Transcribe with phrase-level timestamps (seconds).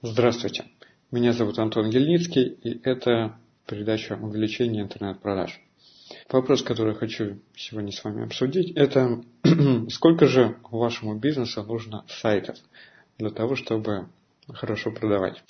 [0.00, 0.66] Здравствуйте,
[1.10, 5.60] меня зовут Антон Гельницкий, и это передача увеличения интернет-продаж.
[6.30, 9.24] Вопрос, который я хочу сегодня с вами обсудить, это
[9.90, 12.56] сколько же вашему бизнесу нужно сайтов
[13.18, 14.06] для того, чтобы
[14.46, 15.42] хорошо продавать.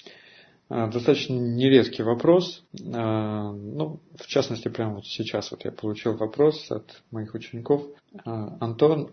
[0.70, 2.64] А, достаточно нередкий вопрос.
[2.94, 7.84] А, ну, в частности, прямо вот сейчас вот я получил вопрос от моих учеников.
[8.24, 9.10] А, Антон,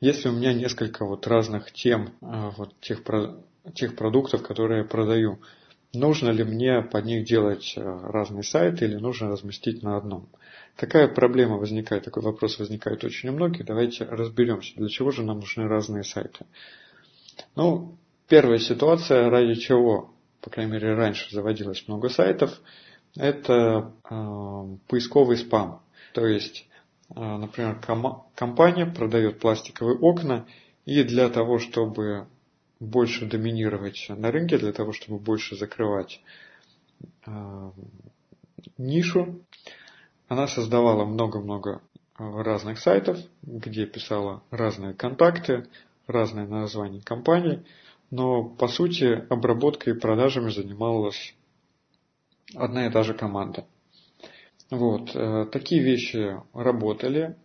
[0.00, 3.02] если у меня несколько вот разных тем, вот тех,
[3.74, 5.40] тех продуктов, которые я продаю,
[5.92, 10.28] нужно ли мне под них делать разные сайты или нужно разместить на одном?
[10.76, 13.64] Такая проблема возникает, такой вопрос возникает очень у многих.
[13.66, 16.46] Давайте разберемся, для чего же нам нужны разные сайты.
[17.56, 17.96] Ну,
[18.28, 22.60] первая ситуация, ради чего по крайней мере раньше заводилось много сайтов,
[23.16, 25.82] это э, поисковый спам.
[26.12, 26.66] То есть,
[27.14, 30.46] э, например, ком- компания продает пластиковые окна,
[30.84, 32.26] и для того, чтобы
[32.82, 36.20] больше доминировать на рынке, для того, чтобы больше закрывать
[37.26, 37.70] э,
[38.78, 39.42] нишу,
[40.28, 41.80] она создавала много-много
[42.18, 45.66] разных сайтов, где писала разные контакты,
[46.06, 47.64] разные названия компаний–
[48.12, 51.34] но по сути обработкой и продажами занималась
[52.54, 53.64] одна и та же команда.
[54.70, 57.36] Вот, э, такие вещи работали,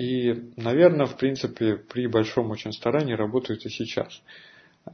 [0.00, 4.22] и, наверное, в принципе, при большом очень старании работают и сейчас.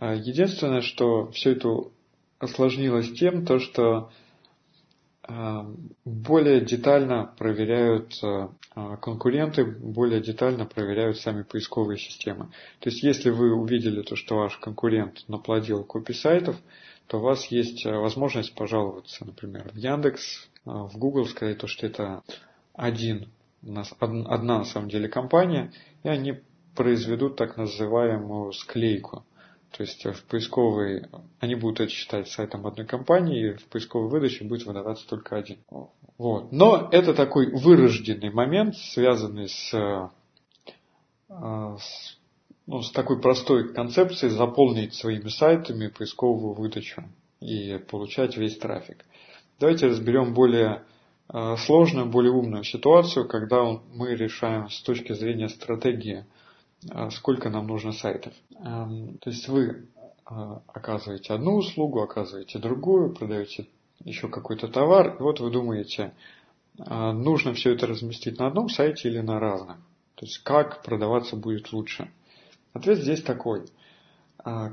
[0.01, 1.85] Э, единственное, что все это
[2.41, 4.11] осложнилось тем, то, что
[6.05, 8.49] более детально проверяют э,
[9.03, 12.51] конкуренты, более детально проверяют сами поисковые системы.
[12.79, 16.55] То есть, если вы увидели то, что ваш конкурент наплодил копий сайтов,
[17.09, 22.23] то у вас есть возможность пожаловаться, например, в Яндекс, в Google, сказать то, что это
[22.75, 23.29] один,
[23.99, 25.73] одна на самом деле компания,
[26.03, 26.41] и они
[26.75, 29.25] произведут так называемую склейку–
[29.77, 31.05] то есть в поисковой,
[31.39, 35.59] они будут это считать сайтом одной компании, и в поисковой выдаче будет выдаваться только один.
[36.17, 36.51] Вот.
[36.51, 40.09] Но это такой вырожденный момент, связанный с, э,
[41.29, 42.19] с,
[42.67, 47.05] ну, с такой простой концепцией заполнить своими сайтами поисковую выдачу
[47.41, 49.05] и получать весь трафик.
[49.61, 50.85] Давайте разберем более
[51.29, 56.25] сложную, более умную ситуацию, когда мы решаем с точки зрения стратегии–
[56.91, 58.33] а, сколько нам нужно сайтов.
[58.59, 59.89] Эм, то есть вы
[60.25, 63.69] а, оказываете одну услугу, оказываете другую, продаете
[64.05, 66.13] еще какой-то товар, и вот вы думаете,
[66.77, 69.79] нужно все это разместить на одном сайте или на разных.
[70.17, 72.13] То есть как продаваться будет лучше.
[72.75, 73.65] Ответ здесь такой.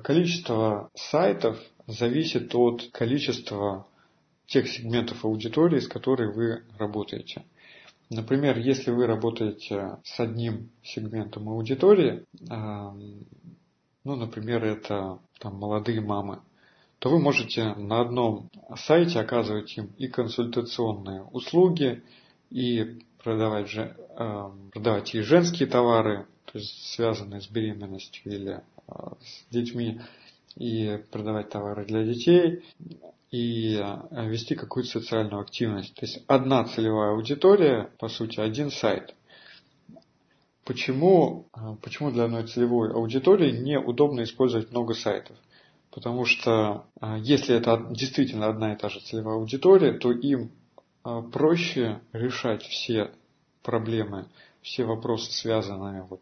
[0.04, 3.88] Количество сайтов зависит от количества
[4.48, 7.44] тех сегментов аудитории, с которой вы работаете.
[8.10, 16.42] Например, если вы работаете с одним сегментом аудитории, ну, например, это там, молодые мамы,
[17.00, 22.04] то вы можете на одном сайте оказывать им и консультационные услуги,
[22.50, 23.96] и продавать, же,
[24.74, 28.62] продавать и женские товары, то есть связанные с беременностью или
[29.22, 30.02] с детьми,
[30.56, 32.64] и продавать товары для детей,
[33.34, 35.96] и э, вести какую-то социальную активность.
[35.96, 39.16] То есть одна целевая аудитория, по сути, один сайт.
[40.64, 45.36] Почему, э, почему для одной целевой аудитории неудобно использовать много сайтов?
[45.90, 50.52] Потому что э, если это действительно одна и та же целевая аудитория, то им
[51.34, 53.12] проще решать все
[53.62, 54.28] проблемы,
[54.62, 56.22] все вопросы, связанные вот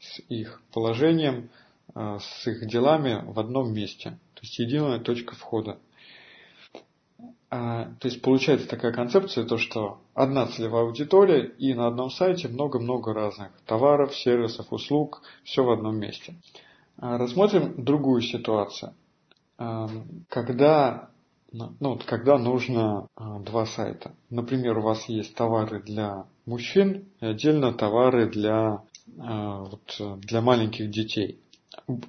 [0.00, 1.48] с их положением,
[1.94, 4.18] с их делами в одном месте.
[4.34, 5.78] То есть единая точка входа.
[7.50, 12.48] А, то есть получается такая концепция, то что одна целевая аудитория и на одном сайте
[12.48, 16.34] много-много разных товаров, сервисов, услуг, все в одном месте.
[16.98, 18.92] А, рассмотрим другую ситуацию.
[19.56, 19.88] А,
[20.28, 21.08] когда,
[21.50, 24.14] ну, вот, когда нужно два сайта.
[24.28, 28.82] Например, у вас есть товары для мужчин и отдельно товары для,
[29.16, 31.40] вот, для маленьких детей.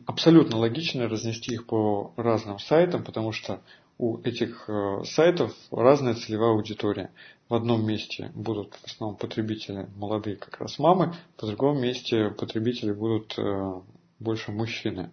[0.06, 3.62] Абсолютно логично разнести их по разным сайтам, потому что
[4.00, 7.12] у этих э, сайтов разная целевая аудитория.
[7.50, 12.94] В одном месте будут в основном потребители молодые как раз мамы, в другом месте потребители
[12.94, 13.82] будут э,
[14.20, 15.12] больше мужчины.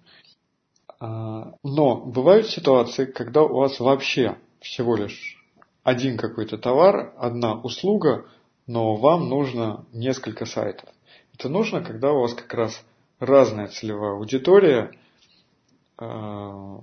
[1.00, 5.36] А, но бывают ситуации, когда у вас вообще всего лишь
[5.82, 8.26] один какой-то товар, одна услуга,
[8.68, 10.88] но вам нужно несколько сайтов.
[11.34, 12.84] Это нужно, когда у вас как раз
[13.18, 14.92] разная целевая аудитория,
[15.98, 16.78] э,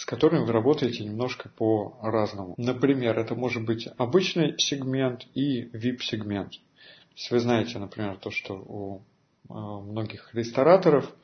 [0.00, 2.54] с которыми вы работаете немножко по-разному.
[2.56, 6.52] Например, это может быть обычный сегмент и VIP-сегмент.
[6.52, 9.02] То есть вы знаете, например, то, что у
[9.50, 11.14] э, многих рестораторов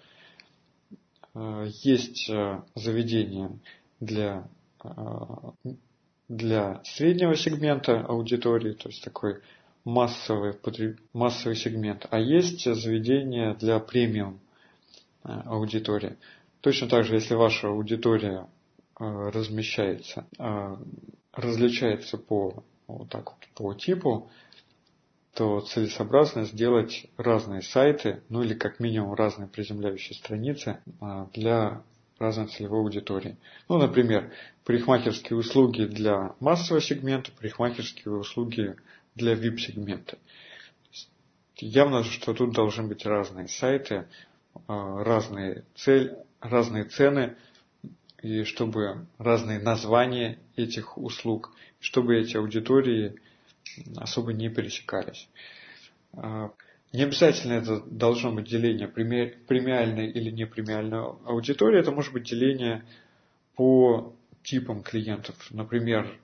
[1.35, 3.59] э, есть э, заведения
[3.99, 4.47] для,
[6.29, 9.41] для среднего сегмента аудитории, то есть такой
[9.87, 10.53] массовый,
[11.15, 14.39] массовый сегмент, а есть заведения для премиум
[15.23, 16.19] аудитории.
[16.61, 18.47] Точно так же, если ваша аудитория
[18.99, 20.27] размещается,
[21.33, 24.31] различается по вот так вот по типу,
[25.35, 31.83] то целесообразно сделать разные сайты, ну или как минимум разные приземляющие страницы а, для
[32.19, 33.37] разной целевой аудитории.
[33.69, 34.33] Ну, например,
[34.65, 38.77] парикмахерские услуги для массового сегмента, парикмахерские услуги
[39.15, 40.17] для VIP-сегмента.
[41.57, 44.07] Явно, что тут должны быть разные сайты,
[44.67, 47.37] разные, цель, разные цены,
[48.27, 53.15] и чтобы разные названия этих услуг, чтобы эти аудитории
[53.97, 55.29] особо не пересекались.
[56.13, 56.51] А,
[56.93, 62.85] не обязательно это должно быть деление премиальной или непремиальной аудитории, это может быть деление
[63.55, 65.35] по типам клиентов.
[65.51, 66.19] Например,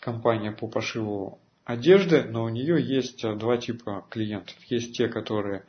[0.00, 4.56] компания по пошиву одежды, но у нее есть два типа клиентов.
[4.66, 5.64] Есть те, которые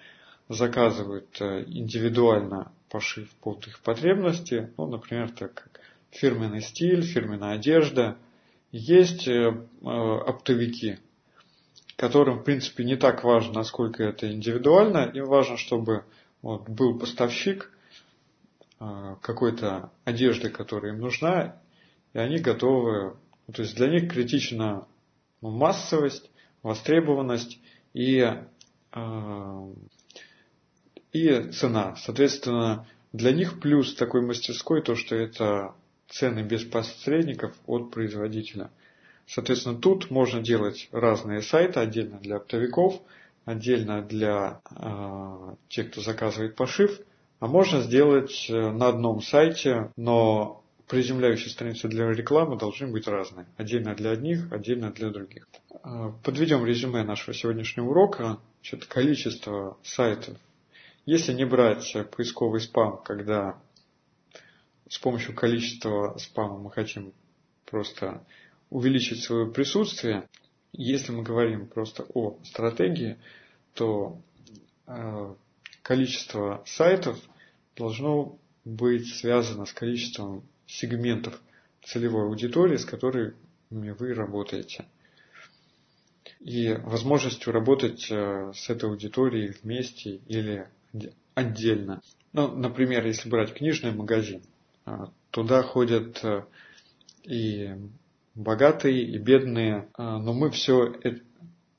[0.50, 5.82] заказывают э, индивидуально пошив под их потребности, ну, например, так как
[6.12, 8.18] фирменный стиль, фирменная одежда.
[8.72, 11.00] Есть э, э, оптовики,
[11.96, 16.06] которым, в принципе, не так важно, насколько это индивидуально, им важно, чтобы
[16.42, 17.72] вот, был поставщик
[18.80, 21.62] э, какой-то одежды, которая им нужна,
[22.14, 23.18] и они готовы,
[23.48, 24.86] ну, то есть для них критична
[25.42, 26.30] массовость,
[26.64, 27.60] востребованность
[27.94, 28.26] и
[31.18, 31.96] и цена.
[31.98, 35.74] Соответственно, для них плюс такой мастерской то, что это
[36.10, 38.70] цены без посредников от производителя.
[39.28, 43.02] Соответственно, тут можно делать разные сайты, отдельно для оптовиков,
[43.46, 47.00] отдельно для э, тех, кто заказывает пошив,
[47.40, 53.46] а можно сделать э, на одном сайте, но приземляющие страницы для рекламы должны быть разные.
[53.58, 55.48] Отдельно для одних, отдельно для других.
[55.84, 58.40] Э, подведем резюме нашего сегодняшнего урока.
[58.62, 60.38] Значит, количество сайтов
[61.08, 63.58] если не брать поисковый спам, когда
[64.90, 67.14] с помощью количества спама мы хотим
[67.66, 68.26] просто
[68.70, 70.28] увеличить свое присутствие,
[70.74, 73.18] если мы говорим просто о стратегии,
[73.74, 74.22] то
[74.86, 75.34] э,
[75.82, 77.18] количество сайтов
[77.78, 81.40] должно быть связано с количеством сегментов
[81.86, 83.34] целевой аудитории, с которой
[83.70, 84.86] вы работаете.
[86.42, 90.68] И возможностью работать э, с этой аудиторией вместе или
[91.36, 92.02] отдельно.
[92.34, 94.42] Ну, например, если брать книжный магазин,
[94.86, 96.44] а, туда ходят э,
[97.24, 97.76] и
[98.36, 100.94] богатые, и бедные, а, но мы все,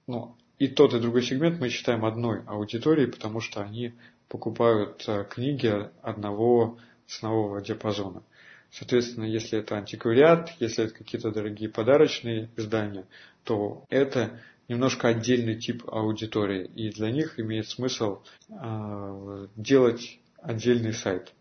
[0.07, 3.95] ну, и тот, и другой сегмент мы считаем одной аудиторией, потому что они
[4.29, 5.73] покупают э, книги
[6.03, 8.23] одного ценового диапазона.
[8.71, 13.07] Соответственно, если это антиквариат, если это какие-то дорогие подарочные издания,
[13.45, 21.33] то это немножко отдельный тип аудитории, и для них имеет смысл э, делать отдельный сайт.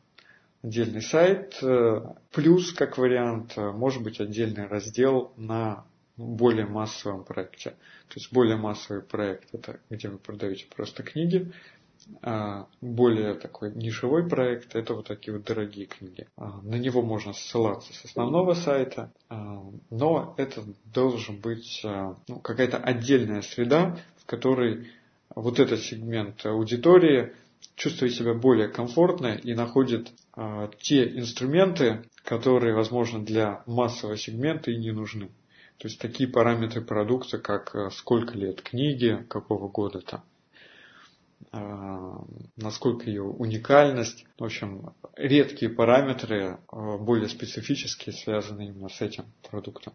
[0.63, 2.01] Отдельный сайт, э,
[2.31, 5.85] плюс, как вариант, э, может быть отдельный раздел на
[6.17, 7.71] более массовом проекте.
[7.71, 11.76] То есть более массовый проект это где вы продаете просто книги, а,
[12.81, 16.27] более такой нишевой проект– это вот такие вот дорогие книги.
[16.37, 22.77] А, на него можно ссылаться с основного сайта, а, но это должен быть ну, какая-то
[22.77, 24.87] отдельная среда, в которой
[25.35, 27.33] вот этот сегмент аудитории
[27.75, 30.11] чувствует себя более комфортно и находит
[30.79, 35.29] те инструменты, которые, возможно, для массового сегмента и не нужны.
[35.77, 40.36] То есть такие параметры продукта, как сколько лет книги, какого года там а,
[42.55, 44.25] насколько ее уникальность.
[44.37, 49.93] В общем, редкие параметры, а, более специфические, связаны именно с этим продуктом.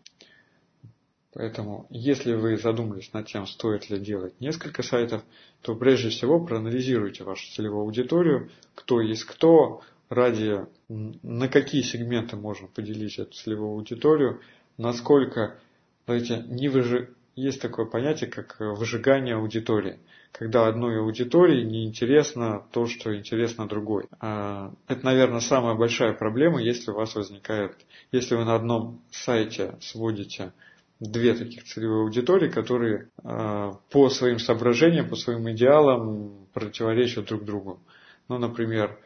[1.34, 5.22] Поэтому, если вы задумались над тем, стоит ли делать несколько сайтов,
[5.62, 12.68] то прежде всего проанализируйте вашу целевую аудиторию, кто есть кто, ради на какие сегменты можно
[12.68, 14.42] поделить эту целевую аудиторию,
[14.76, 15.58] насколько,
[16.06, 17.14] знаете, не выжи...
[17.34, 19.98] есть такое понятие, как выжигание аудитории–
[20.32, 24.06] когда одной аудитории неинтересно то, что интересно другой.
[24.18, 27.76] А, это, наверное, самая большая проблема, если у вас возникает,
[28.10, 30.52] если вы на одном сайте сводите
[31.00, 37.80] две таких целевые аудитории, которые а, по своим соображениям, по своим идеалам противоречат друг другу.
[38.28, 38.98] Ну, например,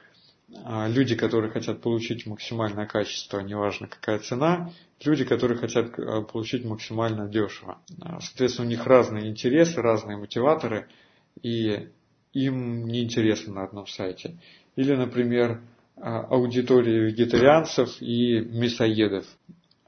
[0.49, 4.71] люди, которые хотят получить максимальное качество, неважно какая цена,
[5.05, 5.95] люди, которые хотят
[6.31, 7.79] получить максимально дешево.
[8.21, 10.89] Соответственно, у них разные интересы, разные мотиваторы–
[11.43, 11.89] и
[12.33, 14.39] им неинтересно на одном сайте.
[14.77, 15.63] Или, например,
[15.97, 19.27] аудитории вегетарианцев и мясоедов.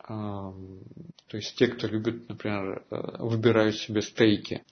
[0.07, 4.65] То есть те, кто любит, например, выбирают себе стейки,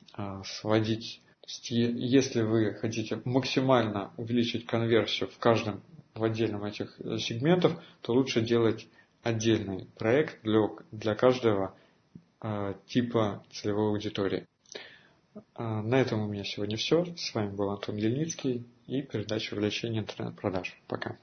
[0.44, 5.82] сводить если вы хотите максимально увеличить конверсию в каждом
[6.14, 8.88] в отдельном этих сегментов, то лучше делать
[9.22, 11.74] отдельный проект для, для каждого
[12.42, 14.46] э, типа целевой аудитории.
[15.34, 17.04] Э, на этом у меня сегодня все.
[17.16, 20.80] С вами был Антон Ельницкий и передача увлечения интернет-продаж.
[20.86, 21.16] Пока.